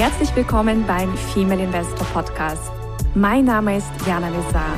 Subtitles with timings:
[0.00, 2.72] Herzlich willkommen beim Female Investor Podcast.
[3.14, 4.72] Mein Name ist Jana Lezar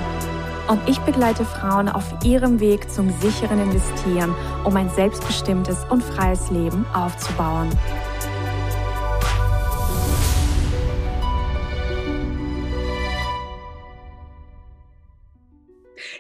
[0.69, 6.51] und ich begleite Frauen auf ihrem Weg zum sicheren Investieren, um ein selbstbestimmtes und freies
[6.51, 7.71] Leben aufzubauen.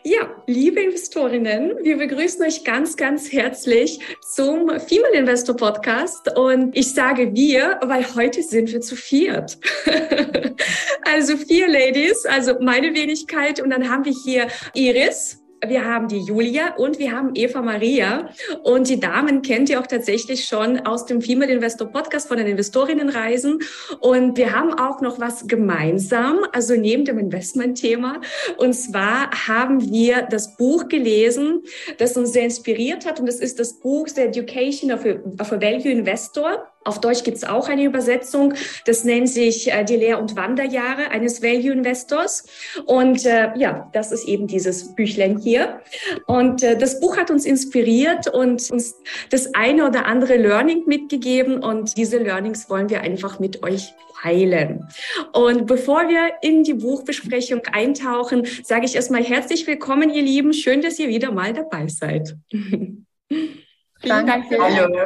[0.04, 3.98] Ja, liebe Investorinnen, wir begrüßen euch ganz, ganz herzlich
[4.34, 6.36] zum Female Investor Podcast.
[6.38, 9.58] Und ich sage wir, weil heute sind wir zu viert.
[11.04, 13.60] also vier Ladies, also meine Wenigkeit.
[13.60, 18.30] Und dann haben wir hier Iris wir haben die Julia und wir haben Eva Maria.
[18.62, 22.48] Und die Damen kennt ihr auch tatsächlich schon aus dem Female Investor Podcast von den
[22.48, 23.60] Investorinnenreisen.
[24.00, 28.20] Und wir haben auch noch was gemeinsam, also neben dem Investmentthema.
[28.56, 31.62] Und zwar haben wir das Buch gelesen,
[31.98, 33.20] das uns sehr inspiriert hat.
[33.20, 37.22] Und das ist das Buch The Education of a, of a Value Investor auf Deutsch
[37.22, 38.54] gibt es auch eine Übersetzung.
[38.86, 42.44] Das nennt sich äh, die Lehr- und Wanderjahre eines Value Investors.
[42.86, 45.80] Und äh, ja, das ist eben dieses Büchlein hier.
[46.26, 48.94] Und äh, das Buch hat uns inspiriert und uns
[49.30, 51.62] das eine oder andere Learning mitgegeben.
[51.62, 54.88] Und diese Learnings wollen wir einfach mit euch teilen.
[55.32, 60.52] Und bevor wir in die Buchbesprechung eintauchen, sage ich erstmal herzlich willkommen, ihr Lieben.
[60.52, 62.36] Schön, dass ihr wieder mal dabei seid.
[62.50, 64.44] Vielen Dank.
[64.50, 65.04] Hallo.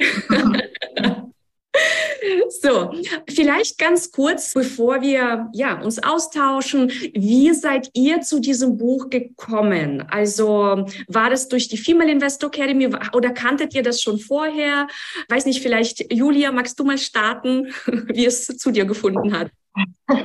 [2.48, 2.92] So,
[3.28, 10.04] vielleicht ganz kurz, bevor wir ja, uns austauschen, wie seid ihr zu diesem Buch gekommen?
[10.10, 14.86] Also war das durch die Female Investor Academy oder kanntet ihr das schon vorher?
[15.28, 19.50] Weiß nicht, vielleicht Julia, magst du mal starten, wie es zu dir gefunden hat?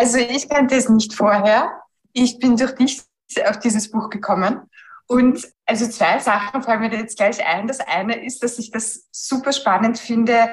[0.00, 1.72] Also ich kannte es nicht vorher.
[2.12, 3.02] Ich bin durch dich
[3.44, 4.60] auf dieses Buch gekommen
[5.08, 7.68] und also zwei Sachen fallen mir jetzt gleich ein.
[7.68, 10.48] Das eine ist, dass ich das super spannend finde,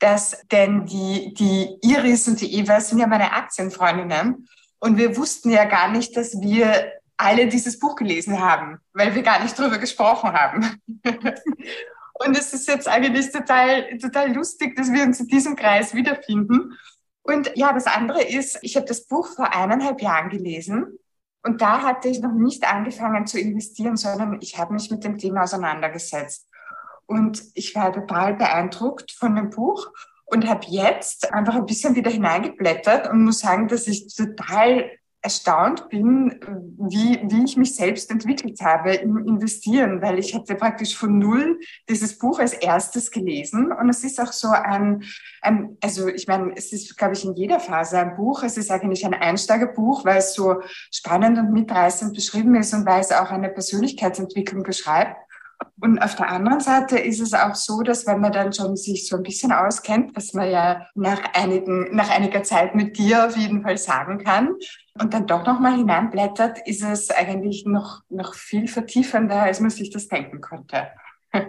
[0.00, 4.48] dass denn die, die Iris und die Eva sind ja meine Aktienfreundinnen.
[4.80, 9.22] Und wir wussten ja gar nicht, dass wir alle dieses Buch gelesen haben, weil wir
[9.22, 10.82] gar nicht drüber gesprochen haben.
[12.14, 16.76] und es ist jetzt eigentlich total, total lustig, dass wir uns in diesem Kreis wiederfinden.
[17.22, 20.98] Und ja, das andere ist, ich habe das Buch vor eineinhalb Jahren gelesen
[21.42, 25.18] und da hatte ich noch nicht angefangen zu investieren, sondern ich habe mich mit dem
[25.18, 26.48] Thema auseinandergesetzt.
[27.06, 29.90] Und ich war total beeindruckt von dem Buch
[30.26, 34.90] und habe jetzt einfach ein bisschen wieder hineingeblättert und muss sagen, dass ich total
[35.20, 36.38] erstaunt bin,
[36.78, 41.58] wie, wie ich mich selbst entwickelt habe im Investieren, weil ich hatte praktisch von null
[41.88, 45.02] dieses Buch als erstes gelesen und es ist auch so ein,
[45.42, 48.42] ein also ich meine, es ist, glaube ich, in jeder Phase ein Buch.
[48.42, 50.62] Es ist eigentlich ein Einsteigerbuch, weil es so
[50.92, 55.16] spannend und mitreißend beschrieben ist und weil es auch eine Persönlichkeitsentwicklung beschreibt.
[55.80, 59.06] Und auf der anderen Seite ist es auch so, dass wenn man dann schon sich
[59.06, 63.36] so ein bisschen auskennt, was man ja nach einigen, nach einiger Zeit mit dir auf
[63.36, 64.54] jeden Fall sagen kann,
[65.00, 69.90] und dann doch nochmal hineinblättert, ist es eigentlich noch, noch viel vertiefender, als man sich
[69.90, 70.88] das denken könnte.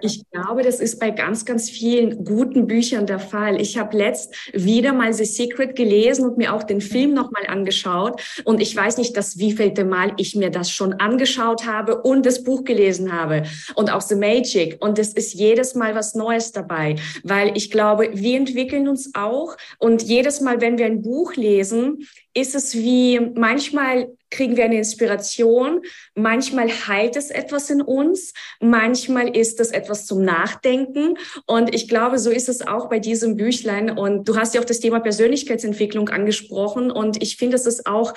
[0.01, 3.61] Ich glaube, das ist bei ganz, ganz vielen guten Büchern der Fall.
[3.61, 8.21] Ich habe letzt wieder mal The Secret gelesen und mir auch den Film nochmal angeschaut.
[8.43, 12.43] Und ich weiß nicht, das wievielte Mal ich mir das schon angeschaut habe und das
[12.43, 13.43] Buch gelesen habe.
[13.75, 14.77] Und auch The Magic.
[14.81, 16.97] Und es ist jedes Mal was Neues dabei.
[17.23, 19.55] Weil ich glaube, wir entwickeln uns auch.
[19.77, 24.77] Und jedes Mal, wenn wir ein Buch lesen, ist es wie manchmal kriegen wir eine
[24.77, 25.81] Inspiration,
[26.15, 31.17] manchmal heilt es etwas in uns, manchmal ist es etwas zum Nachdenken.
[31.45, 33.97] Und ich glaube, so ist es auch bei diesem Büchlein.
[33.97, 36.91] Und du hast ja auch das Thema Persönlichkeitsentwicklung angesprochen.
[36.91, 38.13] Und ich finde, es ist auch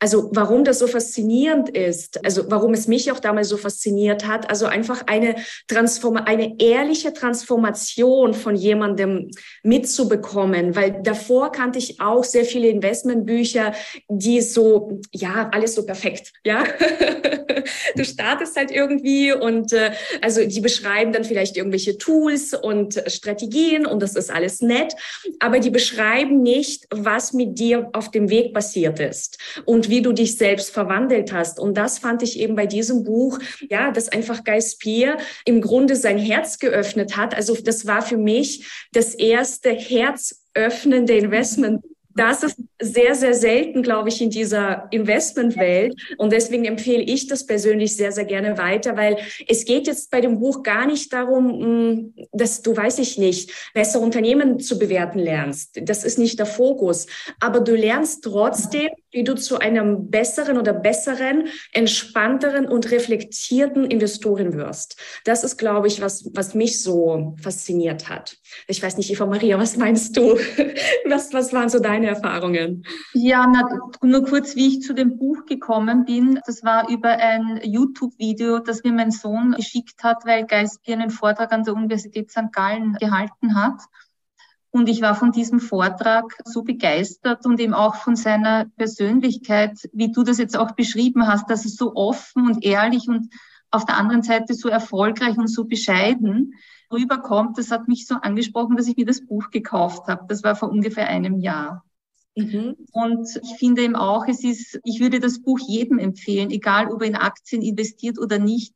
[0.00, 4.48] also warum das so faszinierend ist, also warum es mich auch damals so fasziniert hat,
[4.48, 5.36] also einfach eine
[5.68, 9.30] Transform eine ehrliche Transformation von jemandem
[9.62, 13.74] mitzubekommen, weil davor kannte ich auch sehr viele Investmentbücher,
[14.08, 16.64] die so ja alles so perfekt, ja.
[17.94, 19.92] du startest halt irgendwie und äh,
[20.22, 24.94] also die beschreiben dann vielleicht irgendwelche Tools und Strategien und das ist alles nett,
[25.40, 30.12] aber die beschreiben nicht, was mit dir auf dem Weg passiert ist und wie du
[30.12, 31.58] dich selbst verwandelt hast.
[31.58, 33.38] Und das fand ich eben bei diesem Buch,
[33.68, 37.34] ja, dass einfach Guy Spear im Grunde sein Herz geöffnet hat.
[37.34, 41.84] Also das war für mich das erste herzöffnende Investment
[42.14, 45.94] das ist sehr, sehr selten, glaube ich, in dieser Investmentwelt.
[46.18, 50.20] Und deswegen empfehle ich das persönlich sehr, sehr gerne weiter, weil es geht jetzt bei
[50.20, 55.18] dem Buch gar nicht darum, mm, dass du, weiß ich nicht, besser Unternehmen zu bewerten
[55.18, 55.78] lernst.
[55.82, 57.06] Das ist nicht der Fokus.
[57.38, 64.54] Aber du lernst trotzdem, wie du zu einem besseren oder besseren, entspannteren und reflektierten Investorin
[64.54, 65.00] wirst.
[65.24, 68.36] Das ist, glaube ich, was, was mich so fasziniert hat.
[68.66, 70.38] Ich weiß nicht, Eva Maria, was meinst du?
[71.06, 72.84] Was, was waren so deine Erfahrungen?
[73.14, 73.68] Ja, na,
[74.02, 76.38] nur kurz, wie ich zu dem Buch gekommen bin.
[76.46, 81.52] Das war über ein YouTube-Video, das mir mein Sohn geschickt hat, weil Geistbier einen Vortrag
[81.52, 82.52] an der Universität St.
[82.52, 83.80] Gallen gehalten hat.
[84.72, 90.12] Und ich war von diesem Vortrag so begeistert und eben auch von seiner Persönlichkeit, wie
[90.12, 93.30] du das jetzt auch beschrieben hast, dass es so offen und ehrlich und
[93.72, 96.54] auf der anderen Seite so erfolgreich und so bescheiden
[96.92, 97.58] rüberkommt.
[97.58, 100.24] Das hat mich so angesprochen, dass ich mir das Buch gekauft habe.
[100.28, 101.84] Das war vor ungefähr einem Jahr.
[102.36, 102.76] Mhm.
[102.92, 107.02] Und ich finde eben auch, es ist, ich würde das Buch jedem empfehlen, egal ob
[107.02, 108.74] er in Aktien investiert oder nicht,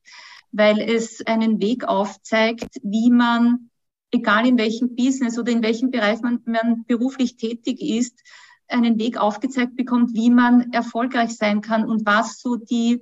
[0.52, 3.70] weil es einen Weg aufzeigt, wie man
[4.14, 8.18] egal in welchem Business oder in welchem Bereich man, man beruflich tätig ist,
[8.68, 13.00] einen Weg aufgezeigt bekommt, wie man erfolgreich sein kann und was so die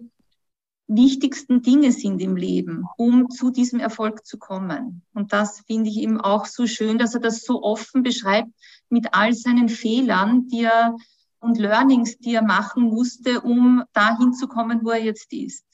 [0.89, 5.03] wichtigsten Dinge sind im Leben, um zu diesem Erfolg zu kommen.
[5.15, 8.51] Und das finde ich eben auch so schön, dass er das so offen beschreibt
[8.89, 10.97] mit all seinen Fehlern, die er
[11.41, 15.65] und Learnings, die er machen musste, um dahin zu kommen, wo er jetzt ist.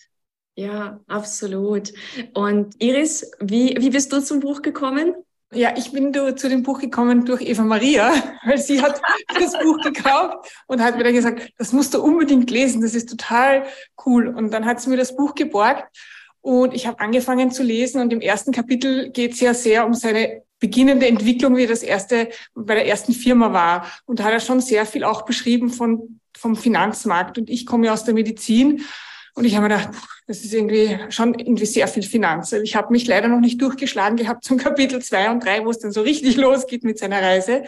[0.57, 1.93] Ja, absolut.
[2.35, 5.15] Und Iris, wie, wie bist du zum Buch gekommen?
[5.55, 8.13] Ja, ich bin zu dem Buch gekommen durch Eva Maria,
[8.45, 9.01] weil sie hat
[9.35, 10.37] das Buch gekauft
[10.67, 13.65] und hat mir dann gesagt, das musst du unbedingt lesen, das ist total
[14.05, 14.29] cool.
[14.29, 15.87] Und dann hat sie mir das Buch geborgt
[16.43, 19.95] und ich habe angefangen zu lesen und im ersten Kapitel geht es ja sehr um
[19.95, 23.87] seine beginnende Entwicklung, wie das erste bei der ersten Firma war.
[24.05, 27.39] Und da hat er schon sehr viel auch beschrieben von, vom Finanzmarkt.
[27.39, 28.85] Und ich komme ja aus der Medizin
[29.39, 29.91] und ich habe mir gedacht,
[30.27, 32.53] das ist irgendwie schon irgendwie sehr viel Finanz.
[32.53, 35.79] Ich habe mich leider noch nicht durchgeschlagen gehabt zum Kapitel zwei und drei, wo es
[35.79, 37.63] dann so richtig losgeht mit seiner Reise.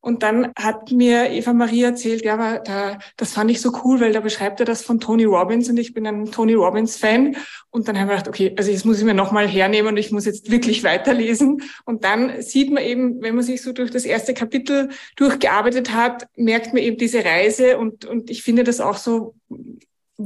[0.00, 4.00] Und dann hat mir Eva Maria erzählt, ja, aber da, das fand ich so cool,
[4.00, 7.36] weil da beschreibt er das von Tony Robbins und ich bin ein Tony Robbins Fan.
[7.70, 10.12] Und dann habe ich gedacht, okay, also jetzt muss ich mir nochmal hernehmen und ich
[10.12, 11.62] muss jetzt wirklich weiterlesen.
[11.86, 16.26] Und dann sieht man eben, wenn man sich so durch das erste Kapitel durchgearbeitet hat,
[16.36, 19.34] merkt man eben diese Reise und, und ich finde das auch so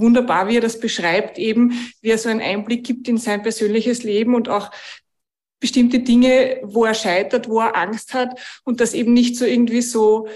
[0.00, 4.02] wunderbar, wie er das beschreibt, eben, wie er so einen Einblick gibt in sein persönliches
[4.02, 4.70] Leben und auch
[5.60, 9.82] bestimmte Dinge, wo er scheitert, wo er Angst hat und das eben nicht so irgendwie
[9.82, 10.28] so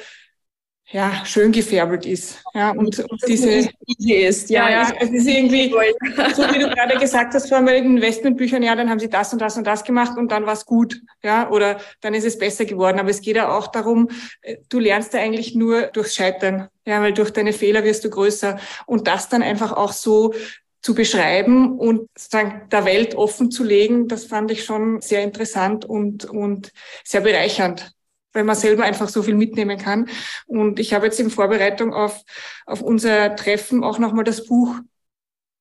[0.92, 2.42] ja, schön gefärbelt ist.
[2.52, 4.50] Ja, und, und diese ist.
[4.50, 5.70] Ja, ja, ja es ist irgendwie,
[6.34, 9.40] so wie du gerade gesagt hast, vor den Investmentbüchern, ja, dann haben sie das und
[9.40, 11.00] das und das gemacht und dann war es gut.
[11.22, 13.00] Ja, oder dann ist es besser geworden.
[13.00, 14.10] Aber es geht ja auch darum,
[14.42, 16.68] äh, du lernst ja eigentlich nur durchs Scheitern.
[16.84, 18.58] Ja, weil durch deine Fehler wirst du größer.
[18.86, 20.34] Und das dann einfach auch so
[20.82, 25.84] zu beschreiben und sozusagen der Welt offen zu legen, das fand ich schon sehr interessant
[25.84, 26.72] und, und
[27.04, 27.92] sehr bereichernd
[28.32, 30.08] weil man selber einfach so viel mitnehmen kann.
[30.46, 32.22] Und ich habe jetzt in Vorbereitung auf,
[32.66, 34.76] auf unser Treffen auch nochmal das Buch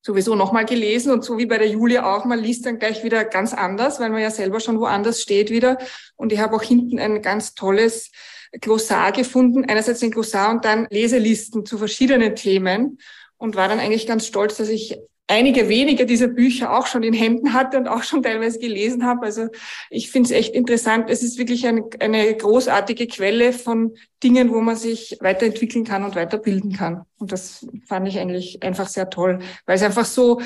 [0.03, 3.23] sowieso nochmal gelesen und so wie bei der Julia auch, man liest dann gleich wieder
[3.23, 5.77] ganz anders, weil man ja selber schon woanders steht wieder.
[6.15, 8.11] Und ich habe auch hinten ein ganz tolles
[8.59, 12.97] Glossar gefunden, einerseits ein Glossar und dann Leselisten zu verschiedenen Themen
[13.37, 14.97] und war dann eigentlich ganz stolz, dass ich
[15.31, 19.25] einige wenige dieser Bücher auch schon in Händen hatte und auch schon teilweise gelesen habe.
[19.25, 19.47] Also
[19.89, 21.09] ich finde es echt interessant.
[21.09, 26.15] Es ist wirklich eine, eine großartige Quelle von Dingen, wo man sich weiterentwickeln kann und
[26.15, 27.03] weiterbilden kann.
[27.17, 30.41] Und das fand ich eigentlich einfach sehr toll, weil es einfach so,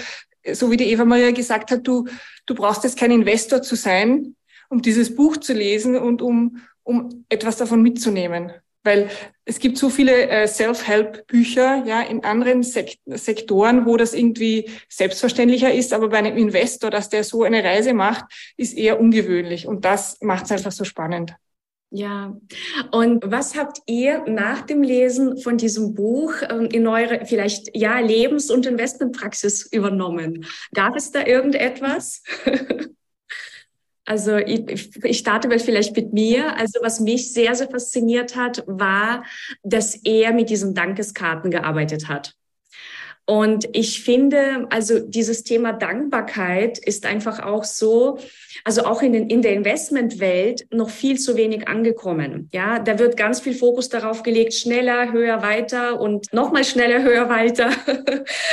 [0.53, 2.05] so wie die Eva Maria gesagt hat, du,
[2.45, 4.35] du brauchst jetzt kein Investor zu sein,
[4.69, 8.51] um dieses Buch zu lesen und um, um etwas davon mitzunehmen.
[8.85, 9.09] Weil
[9.43, 15.73] es gibt so viele äh, Self-Help-Bücher ja, in anderen Sek Sektoren, wo das irgendwie selbstverständlicher
[15.73, 18.25] ist, aber bei einem Investor, dass der so eine Reise macht,
[18.57, 19.67] ist eher ungewöhnlich.
[19.67, 21.35] Und das macht es einfach so spannend.
[21.91, 22.35] Ja,
[22.91, 27.99] und was habt ihr nach dem Lesen von diesem Buch ähm, in eure vielleicht ja
[27.99, 30.45] Lebens- und Investmentpraxis übernommen?
[30.73, 32.23] Gab es da irgendetwas?
[34.05, 36.55] Also ich, ich starte vielleicht mit mir.
[36.57, 39.25] Also was mich sehr, sehr fasziniert hat, war,
[39.63, 42.35] dass er mit diesen Dankeskarten gearbeitet hat.
[43.27, 48.19] Und ich finde, also dieses Thema Dankbarkeit ist einfach auch so,
[48.63, 52.49] also auch in, den, in der Investmentwelt noch viel zu wenig angekommen.
[52.53, 57.27] Ja, da wird ganz viel Fokus darauf gelegt, schneller, höher, weiter und nochmal schneller, höher,
[57.27, 57.71] weiter.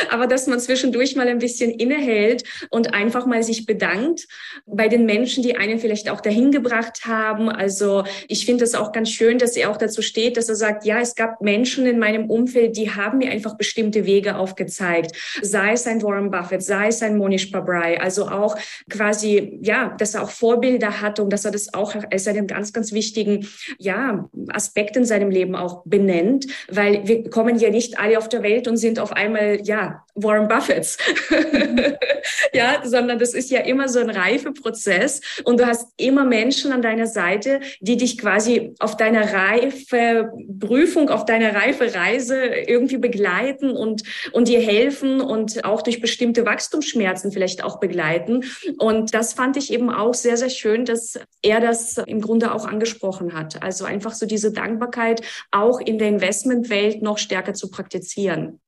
[0.09, 4.27] Aber dass man zwischendurch mal ein bisschen innehält und einfach mal sich bedankt
[4.65, 7.51] bei den Menschen, die einen vielleicht auch dahin gebracht haben.
[7.51, 10.87] Also ich finde es auch ganz schön, dass er auch dazu steht, dass er sagt,
[10.87, 15.17] ja, es gab Menschen in meinem Umfeld, die haben mir einfach bestimmte Wege aufgezeigt gezeigt,
[15.43, 18.57] sei es ein Warren Buffett, sei es ein Monish Pabrai, also auch
[18.89, 22.73] quasi, ja, dass er auch Vorbilder hat und dass er das auch als einen ganz,
[22.73, 28.19] ganz wichtigen, ja, Aspekt in seinem Leben auch benennt, weil wir kommen ja nicht alle
[28.19, 30.99] auf der Welt und sind auf einmal, ja, Warren Buffetts.
[32.53, 36.83] ja, sondern das ist ja immer so ein Reifeprozess und du hast immer Menschen an
[36.83, 43.71] deiner Seite, die dich quasi auf deiner reife Prüfung, auf deiner reife Reise irgendwie begleiten
[43.71, 44.03] und,
[44.33, 48.45] und dir helfen und auch durch bestimmte Wachstumsschmerzen vielleicht auch begleiten.
[48.79, 52.67] Und das fand ich eben auch sehr, sehr schön, dass er das im Grunde auch
[52.67, 53.63] angesprochen hat.
[53.63, 58.61] Also einfach so diese Dankbarkeit auch in der Investmentwelt noch stärker zu praktizieren.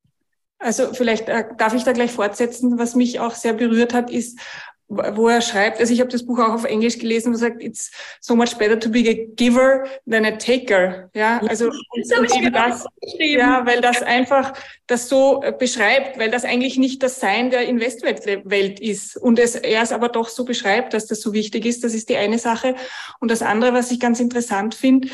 [0.65, 2.79] Also vielleicht äh, darf ich da gleich fortsetzen.
[2.79, 4.39] Was mich auch sehr berührt hat, ist,
[4.87, 7.63] wo er schreibt, also ich habe das Buch auch auf Englisch gelesen, wo er sagt,
[7.63, 11.09] it's so much better to be a giver than a taker.
[11.13, 12.85] Ja, also das und eben das,
[13.19, 14.53] ja, weil das einfach
[14.87, 19.55] das so äh, beschreibt, weil das eigentlich nicht das Sein der Investmentwelt ist und es
[19.55, 21.83] er es aber doch so beschreibt, dass das so wichtig ist.
[21.83, 22.75] Das ist die eine Sache.
[23.19, 25.09] Und das andere, was ich ganz interessant finde,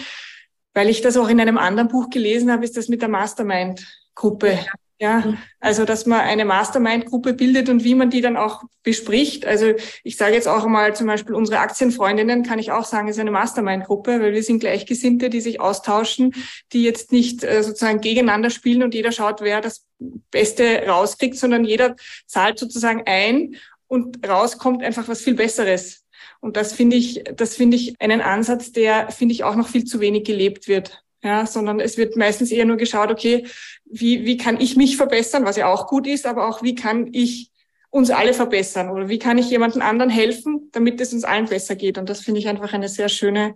[0.74, 4.60] weil ich das auch in einem anderen Buch gelesen habe, ist das mit der Mastermind-Gruppe.
[5.02, 5.34] Ja.
[5.60, 9.48] Also dass man eine Mastermind-Gruppe bildet und wie man die dann auch bespricht.
[9.48, 13.18] Also ich sage jetzt auch mal zum Beispiel unsere Aktienfreundinnen, kann ich auch sagen, ist
[13.18, 16.36] eine Mastermind-Gruppe, weil wir sind Gleichgesinnte, die sich austauschen,
[16.72, 19.88] die jetzt nicht äh, sozusagen gegeneinander spielen und jeder schaut, wer das
[20.30, 21.96] Beste rauskriegt, sondern jeder
[22.28, 23.56] zahlt sozusagen ein
[23.88, 26.06] und rauskommt einfach was viel Besseres.
[26.42, 29.84] Und das finde ich, das finde ich einen Ansatz, der finde ich auch noch viel
[29.84, 33.46] zu wenig gelebt wird ja, sondern es wird meistens eher nur geschaut, okay,
[33.92, 37.10] wie, wie kann ich mich verbessern, was ja auch gut ist, aber auch wie kann
[37.12, 37.52] ich
[37.90, 41.76] uns alle verbessern oder wie kann ich jemanden anderen helfen, damit es uns allen besser
[41.76, 41.98] geht.
[41.98, 43.54] Und das finde ich einfach eine sehr schöne,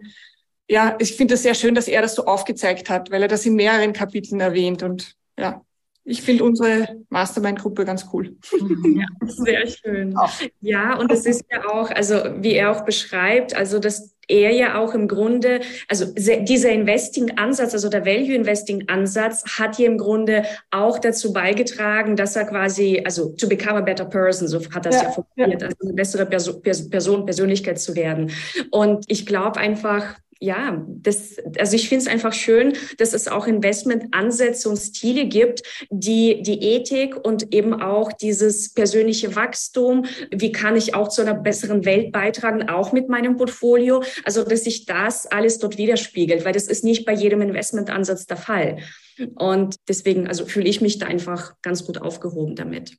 [0.70, 3.46] ja, ich finde es sehr schön, dass er das so aufgezeigt hat, weil er das
[3.46, 5.62] in mehreren Kapiteln erwähnt und ja,
[6.08, 8.36] ich finde unsere Mastermind-Gruppe ganz cool.
[8.52, 10.16] Ja, sehr schön.
[10.62, 14.80] Ja, und es ist ja auch, also wie er auch beschreibt, also dass er ja
[14.80, 21.34] auch im Grunde, also dieser Investing-Ansatz, also der Value-Investing-Ansatz hat hier im Grunde auch dazu
[21.34, 25.12] beigetragen, dass er quasi, also to become a better person, so hat das ja, ja
[25.12, 25.68] formuliert, ja.
[25.68, 28.32] also eine bessere Person, Person, Persönlichkeit zu werden.
[28.72, 33.48] Und ich glaube einfach, ja, das, also ich finde es einfach schön, dass es auch
[33.48, 40.76] Investmentansätze und Stile gibt, die die Ethik und eben auch dieses persönliche Wachstum, wie kann
[40.76, 45.26] ich auch zu einer besseren Welt beitragen, auch mit meinem Portfolio, also dass sich das
[45.26, 48.78] alles dort widerspiegelt, weil das ist nicht bei jedem Investmentansatz der Fall.
[49.36, 52.98] Und deswegen, also fühle ich mich da einfach ganz gut aufgehoben damit.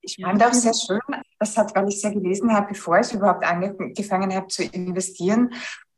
[0.00, 1.00] Ich fand auch sehr schön,
[1.38, 5.52] das hat, weil ich sehr gelesen habe, bevor ich überhaupt angefangen habe zu investieren,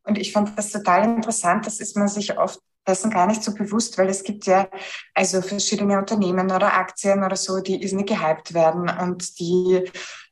[0.05, 1.67] und ich fand das total interessant.
[1.67, 4.69] Das ist man sich oft dessen gar nicht so bewusst, weil es gibt ja
[5.15, 9.85] also verschiedene Unternehmen oder Aktien oder so, die irrsinnig gehypt werden und die,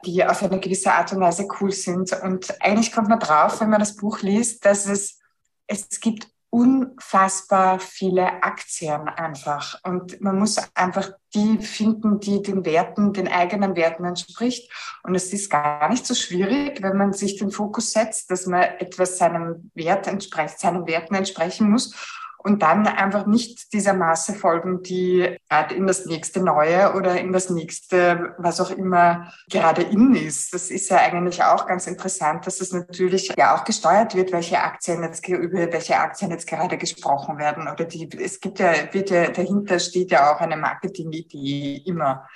[0.05, 2.13] die auf eine gewisse Art und Weise cool sind.
[2.23, 5.19] Und eigentlich kommt man drauf, wenn man das Buch liest, dass es,
[5.67, 9.78] es gibt unfassbar viele Aktien einfach.
[9.85, 14.73] Und man muss einfach die finden, die den Werten, den eigenen Werten entspricht.
[15.02, 18.62] Und es ist gar nicht so schwierig, wenn man sich den Fokus setzt, dass man
[18.62, 21.95] etwas seinem Wert entspricht, seinen Werten entsprechen muss
[22.38, 27.33] und dann einfach nicht dieser Masse folgen, die gerade in das nächste Neue oder in
[27.33, 30.54] das nächste, was auch immer gerade in ist.
[30.54, 34.61] Das ist ja eigentlich auch ganz interessant, dass es natürlich ja auch gesteuert wird, welche
[34.61, 39.11] Aktien jetzt über welche Aktien jetzt gerade gesprochen werden oder die es gibt ja wird
[39.11, 42.28] ja dahinter steht ja auch eine Marketingidee immer.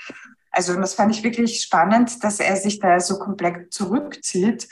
[0.50, 4.68] Also das fand ich wirklich spannend, dass er sich da so komplett zurückzieht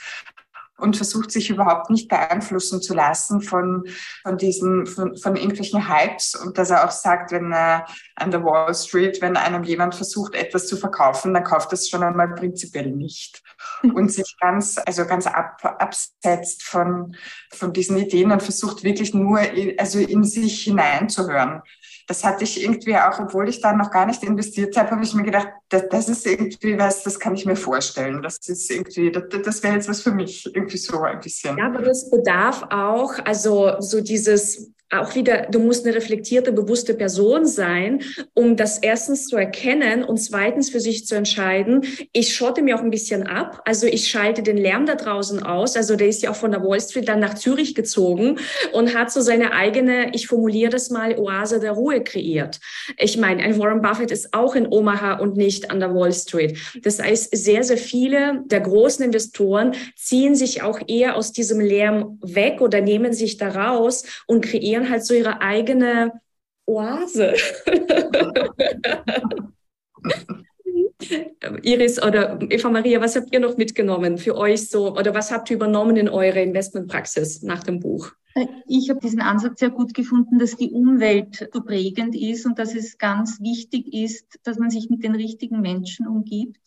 [0.81, 3.85] und versucht sich überhaupt nicht beeinflussen zu lassen von,
[4.23, 7.85] von diesen, von, von irgendwelchen Hypes und dass er auch sagt, wenn er
[8.15, 12.03] an der Wall Street, wenn einem jemand versucht, etwas zu verkaufen, dann kauft das schon
[12.03, 13.41] einmal prinzipiell nicht.
[13.93, 17.15] Und sich ganz, also ganz ab, absetzt von,
[17.51, 21.61] von diesen Ideen und versucht wirklich nur, in, also in sich hineinzuhören
[22.11, 25.13] das hatte ich irgendwie auch, obwohl ich da noch gar nicht investiert habe, habe ich
[25.13, 28.21] mir gedacht, das, das, ist irgendwie was, das kann ich mir vorstellen.
[28.21, 31.57] Das ist irgendwie, das, das wäre jetzt was für mich, irgendwie so ein bisschen.
[31.57, 36.93] Ja, aber das bedarf auch, also so dieses auch wieder, du musst eine reflektierte, bewusste
[36.93, 38.01] Person sein,
[38.33, 41.85] um das erstens zu erkennen und zweitens für sich zu entscheiden.
[42.11, 43.61] Ich schotte mir auch ein bisschen ab.
[43.65, 45.75] Also ich schalte den Lärm da draußen aus.
[45.75, 48.39] Also der ist ja auch von der Wall Street dann nach Zürich gezogen
[48.73, 52.59] und hat so seine eigene, ich formuliere das mal, Oase der Ruhe kreiert.
[52.97, 56.57] Ich meine, ein Warren Buffett ist auch in Omaha und nicht an der Wall Street.
[56.83, 62.19] Das heißt, sehr, sehr viele der großen Investoren ziehen sich auch eher aus diesem Lärm
[62.21, 66.11] weg oder nehmen sich da raus und kreieren kreieren halt so ihre eigene
[66.65, 67.35] Oase.
[71.63, 75.49] Iris oder Eva Maria, was habt ihr noch mitgenommen für euch so oder was habt
[75.49, 78.11] ihr übernommen in eure Investmentpraxis nach dem Buch?
[78.67, 82.75] Ich habe diesen Ansatz sehr gut gefunden, dass die Umwelt so prägend ist und dass
[82.75, 86.61] es ganz wichtig ist, dass man sich mit den richtigen Menschen umgibt.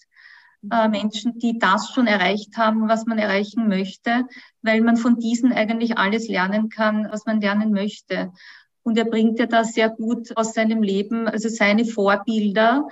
[0.71, 4.27] Äh, Menschen, die das schon erreicht haben, was man erreichen möchte,
[4.63, 8.33] weil man von diesen eigentlich alles lernen kann, was man lernen möchte.
[8.83, 12.87] Und er bringt ja da sehr gut aus seinem Leben, also seine Vorbilder.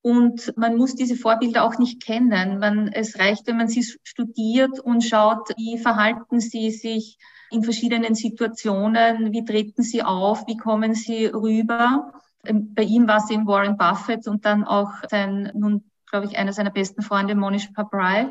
[0.00, 2.58] Und man muss diese Vorbilder auch nicht kennen.
[2.58, 7.18] Man, es reicht, wenn man sie studiert und schaut, wie verhalten sie sich
[7.50, 12.12] in verschiedenen Situationen, wie treten sie auf, wie kommen sie rüber.
[12.44, 16.38] Ähm, bei ihm war es eben Warren Buffett und dann auch sein, nun glaube ich,
[16.38, 18.30] einer seiner besten Freunde, Monish Pabrai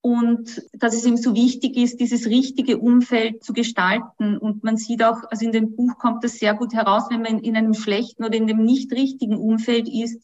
[0.00, 4.36] und dass es ihm so wichtig ist, dieses richtige Umfeld zu gestalten.
[4.36, 7.38] Und man sieht auch, also in dem Buch kommt das sehr gut heraus, wenn man
[7.38, 10.22] in einem schlechten oder in dem nicht richtigen Umfeld ist,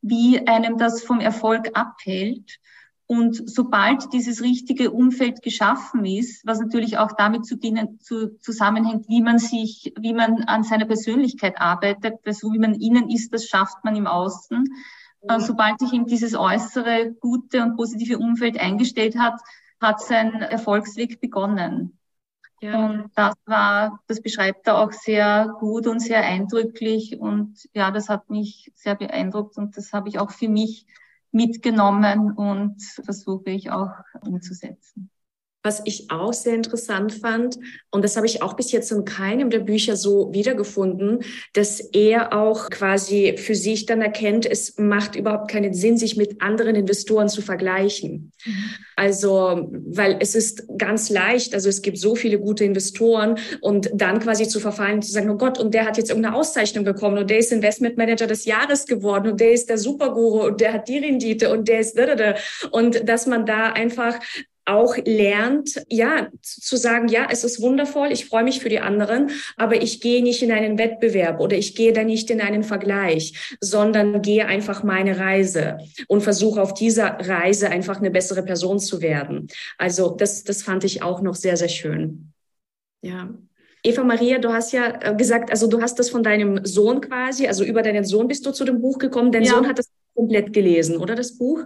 [0.00, 2.58] wie einem das vom Erfolg abhält.
[3.06, 9.10] Und sobald dieses richtige Umfeld geschaffen ist, was natürlich auch damit zu dienen, zu, zusammenhängt,
[9.10, 13.34] wie man sich, wie man an seiner Persönlichkeit arbeitet, weil so wie man innen ist,
[13.34, 14.68] das schafft man im Außen,
[15.22, 19.40] äh, sobald sich ihm dieses äußere, gute und positive Umfeld eingestellt hat,
[19.80, 21.98] hat sein Erfolgsweg begonnen.
[22.60, 22.86] Ja.
[22.86, 27.18] Und das war, das beschreibt er auch sehr gut und sehr eindrücklich.
[27.18, 30.86] Und ja, das hat mich sehr beeindruckt und das habe ich auch für mich
[31.30, 35.10] mitgenommen und versuche ich auch umzusetzen.
[35.64, 37.58] Was ich auch sehr interessant fand,
[37.90, 42.32] und das habe ich auch bis jetzt in keinem der Bücher so wiedergefunden, dass er
[42.32, 47.28] auch quasi für sich dann erkennt, es macht überhaupt keinen Sinn, sich mit anderen Investoren
[47.28, 48.32] zu vergleichen.
[48.44, 48.64] Mhm.
[48.94, 54.20] Also, weil es ist ganz leicht, also es gibt so viele gute Investoren und dann
[54.20, 57.30] quasi zu verfallen, zu sagen, oh Gott, und der hat jetzt irgendeine Auszeichnung bekommen und
[57.30, 60.98] der ist Investmentmanager des Jahres geworden und der ist der Superguru und der hat die
[60.98, 62.34] Rendite und der ist da, da, da.
[62.70, 64.18] Und dass man da einfach
[64.68, 69.30] auch lernt, ja, zu sagen, ja, es ist wundervoll, ich freue mich für die anderen,
[69.56, 73.56] aber ich gehe nicht in einen Wettbewerb oder ich gehe da nicht in einen Vergleich,
[73.60, 79.00] sondern gehe einfach meine Reise und versuche auf dieser Reise einfach eine bessere Person zu
[79.00, 79.48] werden.
[79.78, 82.32] Also das, das fand ich auch noch sehr, sehr schön.
[83.00, 83.30] Ja.
[83.82, 87.46] Eva Maria, du hast ja äh, gesagt, also du hast das von deinem Sohn quasi,
[87.46, 89.32] also über deinen Sohn bist du zu dem Buch gekommen.
[89.32, 89.50] Dein ja.
[89.52, 91.64] Sohn hat das komplett gelesen, oder das Buch?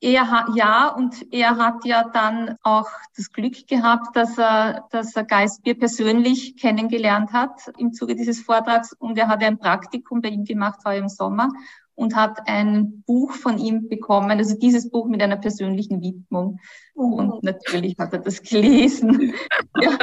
[0.00, 5.16] Er hat, ja, und er hat ja dann auch das Glück gehabt, dass er, dass
[5.16, 10.28] er Geistbier persönlich kennengelernt hat im Zuge dieses Vortrags und er hat ein Praktikum bei
[10.28, 11.48] ihm gemacht, war im Sommer
[11.94, 16.60] und hat ein Buch von ihm bekommen, also dieses Buch mit einer persönlichen Widmung.
[16.94, 17.40] Und oh.
[17.42, 19.32] natürlich hat er das gelesen.
[19.80, 19.98] ja.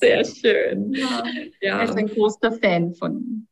[0.00, 0.92] Sehr schön.
[0.94, 1.24] Ja.
[1.60, 1.78] ja.
[1.78, 3.48] Er ist ein großer Fan von ihm.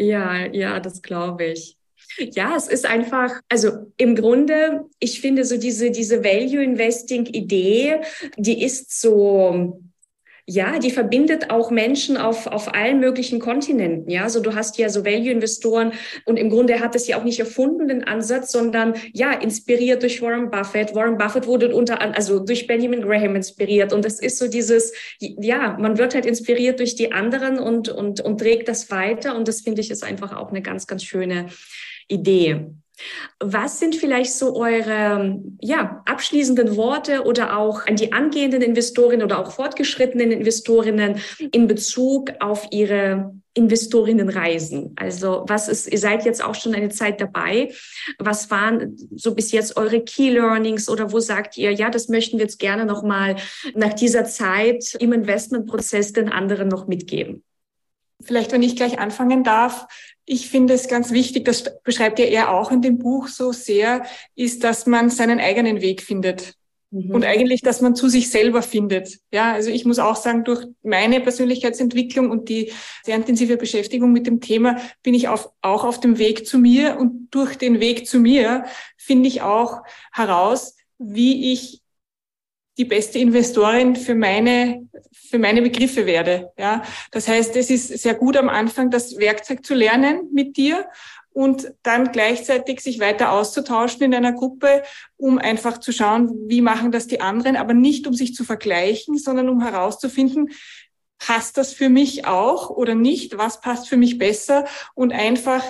[0.00, 1.76] Ja, ja, das glaube ich.
[2.18, 8.00] Ja, es ist einfach, also im Grunde, ich finde so diese, diese Value Investing Idee,
[8.36, 9.80] die ist so,
[10.46, 14.10] ja, die verbindet auch Menschen auf, auf allen möglichen Kontinenten.
[14.10, 15.92] Ja, so du hast ja so Value-Investoren
[16.26, 20.20] und im Grunde hat es ja auch nicht erfunden, den Ansatz, sondern ja, inspiriert durch
[20.20, 20.94] Warren Buffett.
[20.94, 23.94] Warren Buffett wurde unter also durch Benjamin Graham inspiriert.
[23.94, 28.20] Und es ist so dieses, ja, man wird halt inspiriert durch die anderen und, und,
[28.20, 29.36] und trägt das weiter.
[29.36, 31.46] Und das finde ich ist einfach auch eine ganz, ganz schöne
[32.08, 32.74] Idee.
[33.40, 39.40] Was sind vielleicht so eure ja, abschließenden Worte oder auch an die angehenden Investorinnen oder
[39.40, 41.20] auch fortgeschrittenen Investorinnen
[41.52, 44.92] in Bezug auf ihre Investorinnenreisen?
[44.94, 47.72] Also was ist, ihr seid jetzt auch schon eine Zeit dabei.
[48.18, 52.38] Was waren so bis jetzt eure Key Learnings oder wo sagt ihr, ja, das möchten
[52.38, 53.36] wir jetzt gerne nochmal
[53.74, 57.42] nach dieser Zeit im Investmentprozess den anderen noch mitgeben?
[58.24, 59.86] Vielleicht, wenn ich gleich anfangen darf,
[60.24, 64.04] ich finde es ganz wichtig, das beschreibt ja er auch in dem Buch so sehr,
[64.34, 66.54] ist, dass man seinen eigenen Weg findet.
[66.94, 67.10] Mhm.
[67.10, 69.18] Und eigentlich, dass man zu sich selber findet.
[69.32, 74.26] Ja, also ich muss auch sagen, durch meine Persönlichkeitsentwicklung und die sehr intensive Beschäftigung mit
[74.26, 76.96] dem Thema bin ich auf, auch auf dem Weg zu mir.
[76.98, 78.64] Und durch den Weg zu mir
[78.96, 79.82] finde ich auch
[80.12, 81.82] heraus, wie ich
[82.76, 86.52] die beste Investorin für meine, für meine Begriffe werde.
[86.58, 86.82] Ja,
[87.12, 90.86] das heißt, es ist sehr gut am Anfang das Werkzeug zu lernen mit dir
[91.32, 94.82] und dann gleichzeitig sich weiter auszutauschen in einer Gruppe,
[95.16, 99.18] um einfach zu schauen, wie machen das die anderen, aber nicht um sich zu vergleichen,
[99.18, 100.50] sondern um herauszufinden,
[101.18, 103.38] passt das für mich auch oder nicht?
[103.38, 104.64] Was passt für mich besser?
[104.94, 105.64] Und einfach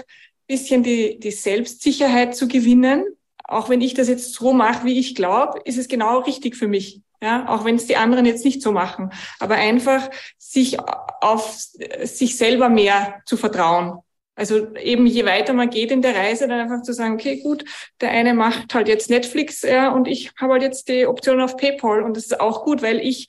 [0.47, 3.05] bisschen die, die Selbstsicherheit zu gewinnen,
[3.44, 6.68] auch wenn ich das jetzt so mache, wie ich glaube, ist es genau richtig für
[6.68, 7.00] mich.
[7.22, 9.11] Ja, auch wenn es die anderen jetzt nicht so machen.
[9.38, 10.78] Aber einfach sich
[11.20, 11.57] auf
[12.02, 14.00] sich selber mehr zu vertrauen.
[14.37, 17.64] Also eben je weiter man geht in der Reise, dann einfach zu sagen, okay, gut,
[18.00, 21.57] der eine macht halt jetzt Netflix ja, und ich habe halt jetzt die Option auf
[21.57, 23.28] PayPal und das ist auch gut, weil ich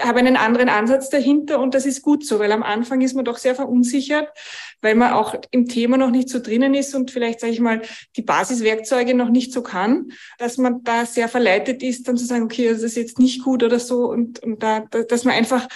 [0.00, 3.24] habe einen anderen Ansatz dahinter und das ist gut so, weil am Anfang ist man
[3.24, 4.28] doch sehr verunsichert,
[4.80, 7.82] weil man auch im Thema noch nicht so drinnen ist und vielleicht, sage ich mal,
[8.16, 12.44] die Basiswerkzeuge noch nicht so kann, dass man da sehr verleitet ist, dann zu sagen,
[12.44, 15.68] okay, das ist jetzt nicht gut oder so und, und da, dass man einfach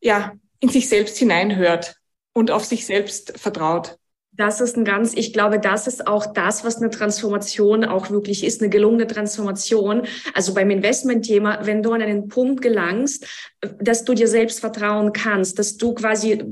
[0.00, 1.96] ja in sich selbst hineinhört
[2.32, 3.98] und auf sich selbst vertraut.
[4.34, 8.44] Das ist ein ganz, ich glaube, das ist auch das, was eine Transformation auch wirklich
[8.44, 10.02] ist, eine gelungene Transformation.
[10.32, 13.26] Also beim Investmentthema, wenn du an einen Punkt gelangst,
[13.78, 16.42] dass du dir selbst vertrauen kannst, dass du quasi,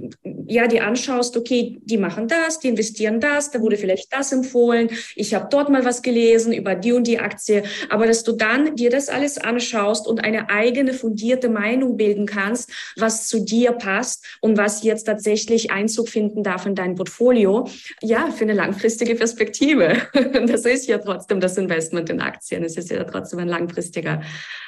[0.47, 4.91] ja, die anschaust, okay, die machen das, die investieren das, da wurde vielleicht das empfohlen,
[5.17, 8.77] ich habe dort mal was gelesen über die und die Aktie, aber dass du dann
[8.77, 14.25] dir das alles anschaust und eine eigene fundierte Meinung bilden kannst, was zu dir passt
[14.41, 17.67] und was jetzt tatsächlich Einzug finden darf in dein Portfolio,
[18.03, 20.03] ja, für eine langfristige Perspektive.
[20.47, 24.23] Das ist ja trotzdem das Investment in Aktien, es ist ja trotzdem ein langfristiger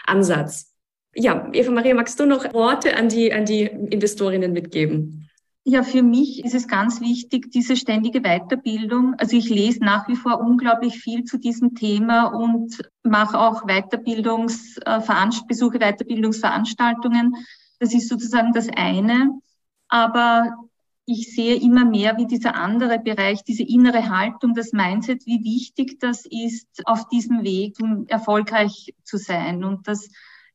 [0.06, 0.72] Ansatz.
[1.14, 5.28] Ja, Eva Maria, magst du noch Worte an die, an die Investorinnen mitgeben?
[5.64, 9.14] Ja, für mich ist es ganz wichtig, diese ständige Weiterbildung.
[9.18, 15.46] Also ich lese nach wie vor unglaublich viel zu diesem Thema und mache auch Weiterbildungsveranstaltungen,
[15.46, 17.36] besuche Weiterbildungsveranstaltungen.
[17.78, 19.38] Das ist sozusagen das eine.
[19.88, 20.52] Aber
[21.04, 25.98] ich sehe immer mehr, wie dieser andere Bereich, diese innere Haltung, das Mindset, wie wichtig
[25.98, 29.64] das ist, auf diesem Weg um erfolgreich zu sein.
[29.64, 30.08] Und das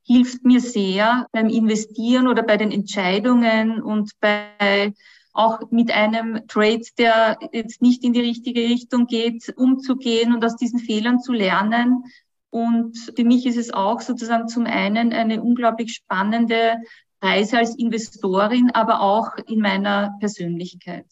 [0.03, 4.93] hilft mir sehr beim Investieren oder bei den Entscheidungen und bei
[5.33, 10.55] auch mit einem Trade, der jetzt nicht in die richtige Richtung geht, umzugehen und aus
[10.55, 12.03] diesen Fehlern zu lernen.
[12.49, 16.77] Und für mich ist es auch sozusagen zum einen eine unglaublich spannende
[17.21, 21.05] Reise als Investorin, aber auch in meiner Persönlichkeit.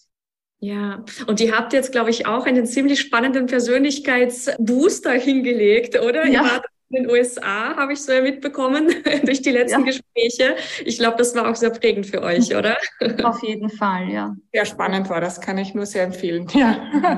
[0.60, 6.26] Ja, und ihr habt jetzt, glaube ich, auch einen ziemlich spannenden Persönlichkeitsbooster hingelegt, oder?
[6.28, 8.88] Ja in den USA, habe ich so ja mitbekommen
[9.26, 9.86] durch die letzten ja.
[9.86, 10.56] Gespräche.
[10.86, 12.78] Ich glaube, das war auch sehr prägend für euch, oder?
[13.24, 14.36] Auf jeden Fall, ja.
[14.54, 16.48] Sehr spannend war das, kann ich nur sehr empfehlen.
[16.54, 17.18] Ja.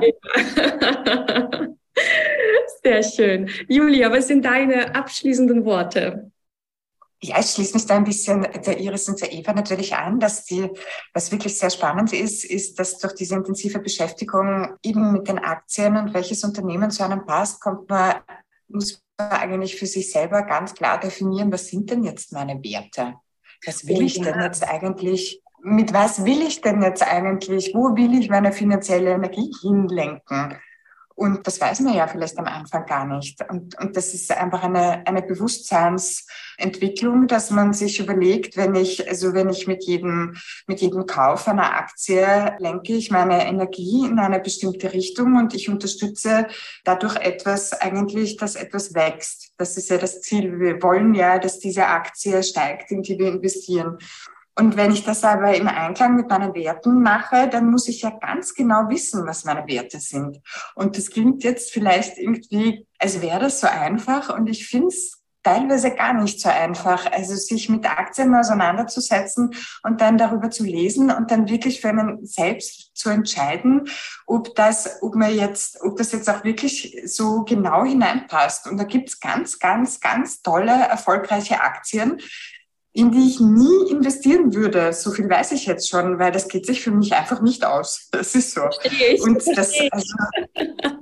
[2.84, 3.50] Sehr schön.
[3.66, 6.30] Julia, was sind deine abschließenden Worte?
[7.20, 10.44] Ja, ich schließe mich da ein bisschen der Iris und der Eva natürlich an, dass
[10.44, 10.70] die,
[11.12, 15.96] was wirklich sehr spannend ist, ist, dass durch diese intensive Beschäftigung eben mit den Aktien
[15.96, 18.16] und welches Unternehmen zu einem passt, kommt man,
[18.68, 23.14] muss eigentlich für sich selber ganz klar definieren, was sind denn jetzt meine Werte?
[23.66, 28.16] Was will ich denn jetzt eigentlich, mit was will ich denn jetzt eigentlich, wo will
[28.16, 30.56] ich meine finanzielle Energie hinlenken?
[31.18, 33.40] Und das weiß man ja vielleicht am Anfang gar nicht.
[33.50, 39.34] Und, und das ist einfach eine, eine Bewusstseinsentwicklung, dass man sich überlegt, wenn ich, also
[39.34, 40.36] wenn ich mit jedem,
[40.68, 45.68] mit jedem Kauf einer Aktie lenke ich meine Energie in eine bestimmte Richtung und ich
[45.68, 46.46] unterstütze
[46.84, 49.50] dadurch etwas eigentlich, dass etwas wächst.
[49.56, 50.60] Das ist ja das Ziel.
[50.60, 53.98] Wir wollen ja, dass diese Aktie steigt, in die wir investieren.
[54.58, 58.10] Und wenn ich das aber im Einklang mit meinen Werten mache, dann muss ich ja
[58.10, 60.40] ganz genau wissen, was meine Werte sind.
[60.74, 64.36] Und das klingt jetzt vielleicht irgendwie, als wäre das so einfach.
[64.36, 67.10] Und ich finde es teilweise gar nicht so einfach.
[67.12, 72.26] Also sich mit Aktien auseinanderzusetzen und dann darüber zu lesen und dann wirklich für einen
[72.26, 73.88] selbst zu entscheiden,
[74.26, 78.66] ob das, ob man jetzt, ob das jetzt auch wirklich so genau hineinpasst.
[78.66, 82.20] Und da gibt's ganz, ganz, ganz tolle, erfolgreiche Aktien,
[82.92, 84.92] in die ich nie investieren würde.
[84.92, 88.08] So viel weiß ich jetzt schon, weil das geht sich für mich einfach nicht aus.
[88.18, 88.62] Das ist so.
[88.82, 90.14] Ich, und das, also,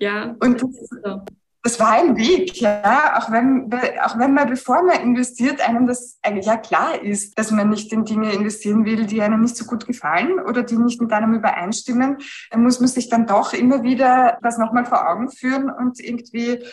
[0.00, 0.34] ja.
[0.40, 1.28] Und das,
[1.66, 3.68] das war ein Weg, ja, auch wenn,
[4.00, 7.92] auch wenn man, bevor man investiert, einem das eigentlich ja klar ist, dass man nicht
[7.92, 11.34] in Dinge investieren will, die einem nicht so gut gefallen oder die nicht mit einem
[11.34, 12.18] übereinstimmen,
[12.52, 16.64] dann muss man sich dann doch immer wieder das nochmal vor Augen führen und irgendwie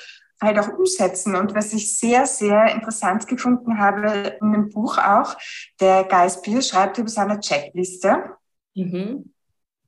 [0.42, 1.36] halt auch umsetzen.
[1.36, 5.36] Und was ich sehr, sehr interessant gefunden habe in dem Buch auch,
[5.80, 8.36] der Guy Spears schreibt über seine Checkliste.
[8.76, 9.34] Mhm.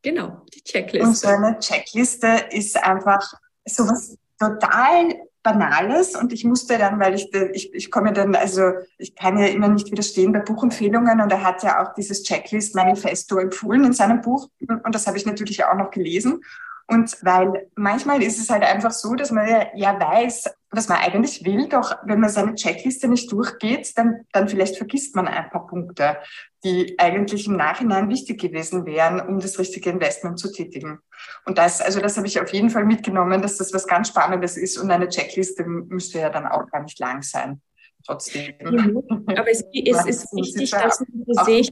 [0.01, 1.07] Genau, die Checkliste.
[1.07, 3.33] Und so eine Checkliste ist einfach
[3.65, 9.15] sowas total Banales und ich musste dann, weil ich, ich, ich komme dann, also ich
[9.15, 13.85] kann ja immer nicht widerstehen bei Buchempfehlungen und er hat ja auch dieses Checklist-Manifesto empfohlen
[13.85, 16.41] in seinem Buch und das habe ich natürlich auch noch gelesen
[16.87, 20.99] und weil manchmal ist es halt einfach so, dass man ja, ja weiß, was man
[20.99, 25.49] eigentlich will, doch wenn man seine Checkliste nicht durchgeht, dann, dann vielleicht vergisst man ein
[25.49, 26.17] paar Punkte,
[26.63, 30.99] die eigentlich im Nachhinein wichtig gewesen wären, um das richtige Investment zu tätigen.
[31.45, 34.55] Und das, also das habe ich auf jeden Fall mitgenommen, dass das was ganz Spannendes
[34.55, 37.61] ist und eine Checkliste müsste ja dann auch gar nicht lang sein.
[38.05, 38.53] trotzdem.
[38.61, 39.25] Mhm.
[39.27, 41.71] Aber es, es ist wichtig, dass man sich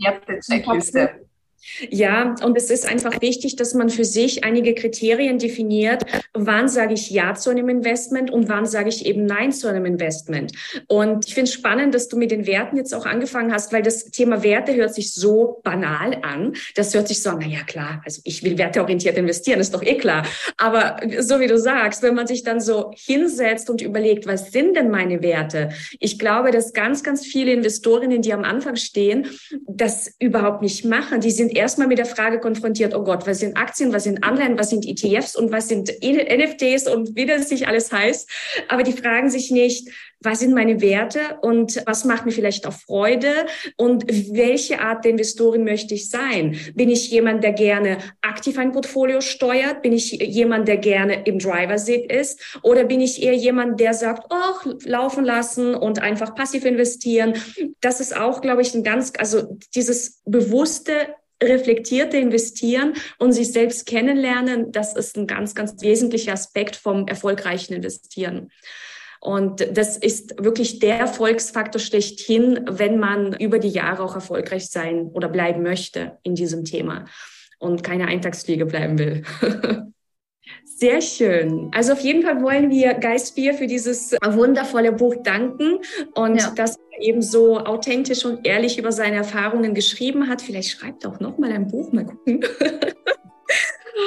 [1.89, 6.93] ja, und es ist einfach wichtig, dass man für sich einige Kriterien definiert, wann sage
[6.93, 10.51] ich Ja zu einem Investment und wann sage ich eben Nein zu einem Investment.
[10.87, 13.81] Und ich finde es spannend, dass du mit den Werten jetzt auch angefangen hast, weil
[13.81, 16.53] das Thema Werte hört sich so banal an.
[16.75, 19.83] Das hört sich so an, na ja, klar, also ich will werteorientiert investieren, ist doch
[19.83, 20.25] eh klar.
[20.57, 24.75] Aber so wie du sagst, wenn man sich dann so hinsetzt und überlegt, was sind
[24.75, 25.69] denn meine Werte?
[25.99, 29.27] Ich glaube, dass ganz, ganz viele Investorinnen, die am Anfang stehen,
[29.67, 31.21] das überhaupt nicht machen.
[31.21, 34.57] Die sind erstmal mit der Frage konfrontiert, oh Gott, was sind Aktien, was sind Anleihen,
[34.57, 38.29] was sind ETFs und was sind NFTs und wie das sich alles heißt.
[38.69, 39.89] Aber die fragen sich nicht,
[40.23, 43.45] was sind meine Werte und was macht mir vielleicht auch Freude
[43.77, 46.57] und welche Art der Investorin möchte ich sein?
[46.75, 49.81] Bin ich jemand, der gerne aktiv ein Portfolio steuert?
[49.81, 52.57] Bin ich jemand, der gerne im Driver Seat ist?
[52.63, 57.33] Oder bin ich eher jemand, der sagt, oh, laufen lassen und einfach passiv investieren?
[57.81, 60.93] Das ist auch, glaube ich, ein ganz, also dieses bewusste
[61.43, 67.73] reflektierte Investieren und sich selbst kennenlernen, das ist ein ganz, ganz wesentlicher Aspekt vom erfolgreichen
[67.73, 68.51] Investieren.
[69.19, 75.07] Und das ist wirklich der Erfolgsfaktor schlechthin, wenn man über die Jahre auch erfolgreich sein
[75.13, 77.05] oder bleiben möchte in diesem Thema
[77.57, 79.23] und keine Eintagsfliege bleiben will.
[80.65, 81.71] Sehr schön.
[81.73, 85.79] Also auf jeden Fall wollen wir Geistbier für dieses wundervolle Buch danken
[86.15, 86.51] und ja.
[86.55, 90.41] dass eben so authentisch und ehrlich über seine Erfahrungen geschrieben hat.
[90.41, 92.43] Vielleicht schreibt er auch noch mal ein Buch, mal gucken.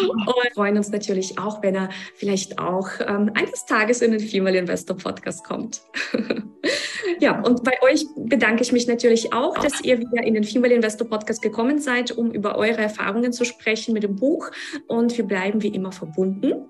[0.09, 4.59] Und freuen uns natürlich auch, wenn er vielleicht auch ähm, eines Tages in den Female
[4.59, 5.81] Investor Podcast kommt.
[7.21, 10.75] ja, und bei euch bedanke ich mich natürlich auch, dass ihr wieder in den Female
[10.75, 14.51] Investor Podcast gekommen seid, um über eure Erfahrungen zu sprechen mit dem Buch.
[14.87, 16.69] Und wir bleiben wie immer verbunden.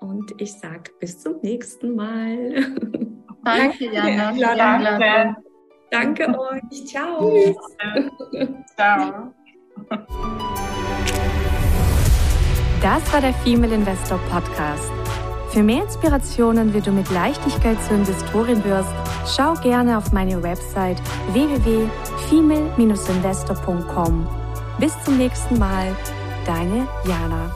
[0.00, 2.54] Und ich sage bis zum nächsten Mal.
[3.44, 4.32] Danke, Jana.
[4.34, 5.47] Ja, danke.
[5.90, 6.86] Danke euch.
[6.86, 7.32] Ciao.
[8.76, 9.32] Ciao.
[12.82, 14.90] Das war der Female Investor Podcast.
[15.50, 18.94] Für mehr Inspirationen, wie du mit Leichtigkeit zur Investorin wirst,
[19.26, 21.00] schau gerne auf meine Website
[21.32, 24.28] www.female-investor.com.
[24.78, 25.96] Bis zum nächsten Mal,
[26.46, 27.50] deine Jana.